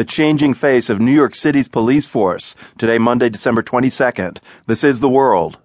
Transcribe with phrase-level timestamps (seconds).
[0.00, 2.56] the changing face of New York City's police force.
[2.78, 4.38] Today, Monday, December 22nd.
[4.66, 5.58] This is The World.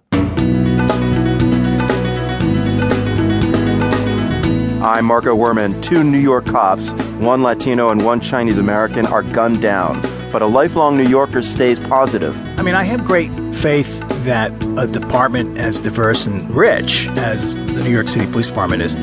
[4.82, 5.82] I'm Marco Werman.
[5.82, 10.02] Two New York cops, one Latino and one Chinese American, are gunned down.
[10.30, 12.36] But a lifelong New Yorker stays positive.
[12.58, 13.88] I mean, I have great faith
[14.26, 18.96] that a department as diverse and rich as the New York City Police Department is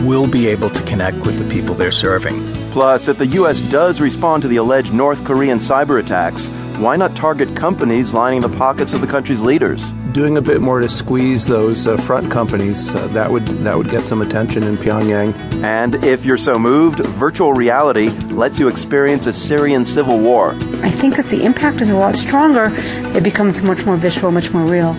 [0.00, 2.57] will be able to connect with the people they're serving.
[2.70, 3.60] Plus, if the U.S.
[3.70, 6.48] does respond to the alleged North Korean cyber attacks,
[6.78, 9.92] why not target companies lining the pockets of the country's leaders?
[10.12, 13.90] Doing a bit more to squeeze those uh, front companies uh, that would that would
[13.90, 15.34] get some attention in Pyongyang.
[15.64, 20.52] And if you're so moved, virtual reality lets you experience a Syrian civil war.
[20.82, 22.70] I think that the impact is a lot stronger.
[23.16, 24.94] It becomes much more visual, much more real.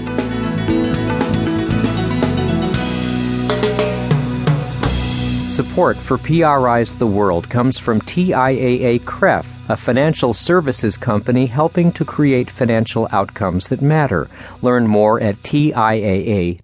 [5.59, 12.05] Support for PRI's The World comes from TIAA CREF, a financial services company helping to
[12.05, 14.29] create financial outcomes that matter.
[14.61, 16.61] Learn more at TIAA.org.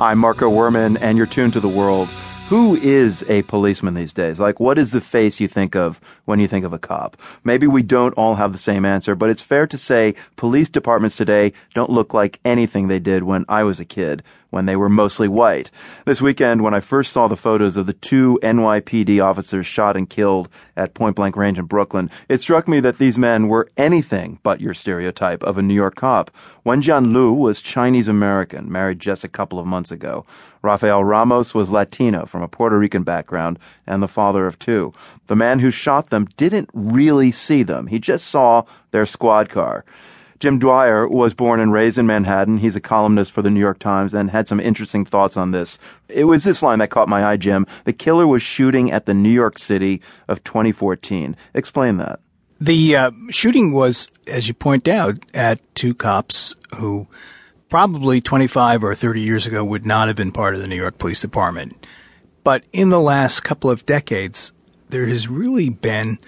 [0.00, 2.08] I'm Marco Werman, and you're tuned to The World.
[2.48, 4.38] Who is a policeman these days?
[4.38, 7.16] Like, what is the face you think of when you think of a cop?
[7.42, 11.16] Maybe we don't all have the same answer, but it's fair to say police departments
[11.16, 14.22] today don't look like anything they did when I was a kid
[14.54, 15.70] when they were mostly white.
[16.04, 20.08] This weekend, when I first saw the photos of the two NYPD officers shot and
[20.08, 24.38] killed at Point Blank Range in Brooklyn, it struck me that these men were anything
[24.44, 26.30] but your stereotype of a New York cop.
[26.64, 30.24] Wenjian Liu was Chinese American, married just a couple of months ago.
[30.64, 34.94] Rafael Ramos was Latino from a Puerto Rican background and the father of two.
[35.26, 37.86] The man who shot them didn't really see them.
[37.86, 39.84] He just saw their squad car.
[40.40, 42.58] Jim Dwyer was born and raised in Manhattan.
[42.58, 45.78] He's a columnist for the New York Times and had some interesting thoughts on this.
[46.08, 47.66] It was this line that caught my eye, Jim.
[47.84, 51.36] The killer was shooting at the New York City of 2014.
[51.54, 52.20] Explain that.
[52.60, 57.06] The uh, shooting was, as you point out, at two cops who
[57.74, 60.96] probably 25 or 30 years ago would not have been part of the New York
[60.96, 61.84] Police Department.
[62.44, 64.52] But in the last couple of decades,
[64.90, 66.20] there has really been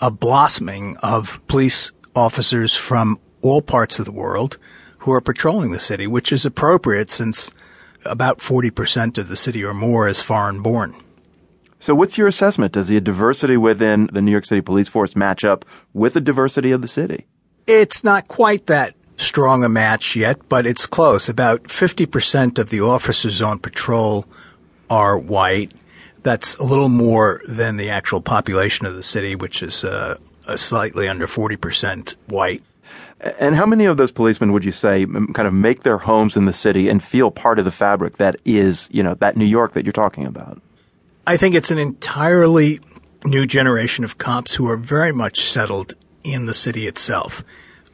[0.00, 4.58] a blossoming of police officers from all parts of the world
[4.98, 7.52] who are patrolling the city, which is appropriate since
[8.04, 10.96] about 40% of the city or more is foreign born.
[11.78, 12.72] So, what's your assessment?
[12.72, 16.72] Does the diversity within the New York City police force match up with the diversity
[16.72, 17.28] of the city?
[17.68, 21.28] It's not quite that strong a match yet, but it's close.
[21.28, 24.26] About 50% of the officers on patrol
[24.90, 25.72] are white.
[26.22, 30.18] That's a little more than the actual population of the city, which is uh,
[30.56, 32.62] slightly under 40% white.
[33.20, 36.44] And how many of those policemen would you say kind of make their homes in
[36.44, 39.74] the city and feel part of the fabric that is, you know, that New York
[39.74, 40.60] that you're talking about?
[41.26, 42.80] I think it's an entirely
[43.24, 47.44] new generation of cops who are very much settled in the city itself.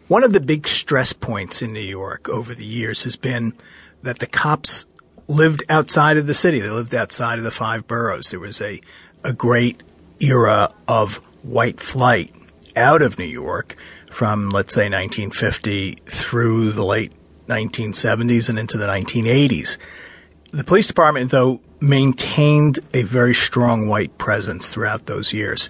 [0.08, 3.52] One of the big stress points in New York over the years has been
[4.02, 4.86] that the cops
[5.28, 6.60] lived outside of the city.
[6.60, 8.30] They lived outside of the five boroughs.
[8.30, 8.80] There was a,
[9.22, 9.82] a great
[10.19, 12.34] era of white flight
[12.74, 13.76] out of New York
[14.10, 17.12] from, let's say, 1950 through the late
[17.46, 19.76] 1970s and into the 1980s.
[20.52, 25.69] The police department, though, maintained a very strong white presence throughout those years.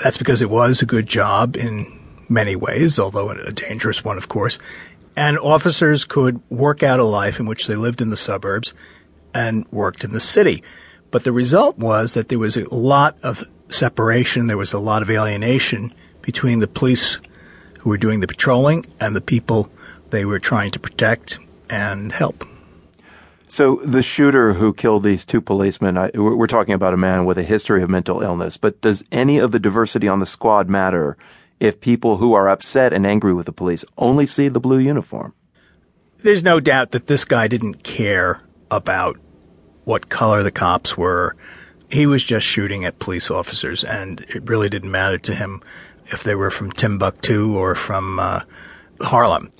[0.00, 4.28] That's because it was a good job in many ways, although a dangerous one, of
[4.28, 4.58] course.
[5.16, 8.74] And officers could work out a life in which they lived in the suburbs
[9.34, 10.62] and worked in the city.
[11.10, 15.02] But the result was that there was a lot of separation, there was a lot
[15.02, 15.92] of alienation
[16.22, 17.18] between the police
[17.80, 19.70] who were doing the patrolling and the people
[20.10, 21.38] they were trying to protect
[21.70, 22.44] and help.
[23.48, 27.38] So the shooter who killed these two policemen, I, we're talking about a man with
[27.38, 31.16] a history of mental illness, but does any of the diversity on the squad matter
[31.60, 35.34] if people who are upset and angry with the police only see the blue uniform?
[36.18, 38.40] There's no doubt that this guy didn't care
[38.70, 39.18] about
[39.84, 41.34] what color the cops were.
[41.90, 45.62] He was just shooting at police officers, and it really didn't matter to him
[46.06, 48.40] if they were from Timbuktu or from uh,
[49.00, 49.52] Harlem.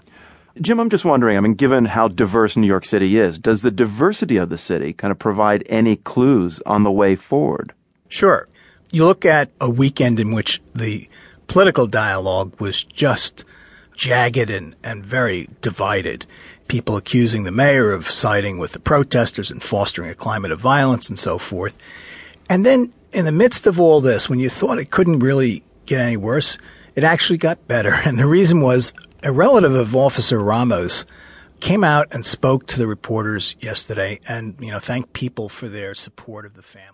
[0.61, 3.70] Jim, I'm just wondering, I mean, given how diverse New York City is, does the
[3.70, 7.75] diversity of the city kind of provide any clues on the way forward?
[8.09, 8.49] Sure.
[8.91, 11.09] You look at a weekend in which the
[11.48, 13.44] political dialogue was just
[13.94, 16.26] jagged and, and very divided.
[16.69, 21.08] People accusing the mayor of siding with the protesters and fostering a climate of violence
[21.08, 21.76] and so forth.
[22.50, 26.00] And then in the midst of all this, when you thought it couldn't really get
[26.00, 26.58] any worse.
[26.94, 27.94] It actually got better.
[28.04, 31.06] And the reason was a relative of Officer Ramos
[31.60, 35.94] came out and spoke to the reporters yesterday and, you know, thanked people for their
[35.94, 36.90] support of the family.